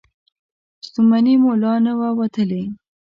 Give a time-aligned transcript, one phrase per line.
[0.87, 2.63] ستومني مو لا نه وه وتلې.